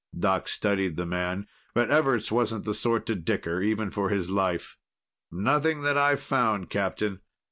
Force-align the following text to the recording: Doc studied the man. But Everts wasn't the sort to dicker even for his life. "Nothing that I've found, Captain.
Doc 0.17 0.47
studied 0.47 0.95
the 0.95 1.05
man. 1.05 1.45
But 1.75 1.91
Everts 1.91 2.31
wasn't 2.31 2.65
the 2.65 2.73
sort 2.73 3.05
to 3.05 3.13
dicker 3.13 3.61
even 3.61 3.91
for 3.91 4.09
his 4.09 4.31
life. 4.31 4.75
"Nothing 5.29 5.83
that 5.83 5.95
I've 5.95 6.21
found, 6.23 6.71
Captain. 6.71 7.19